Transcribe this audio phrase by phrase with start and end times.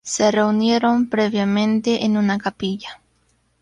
[0.03, 2.99] Se reunieron previamente en una capilla.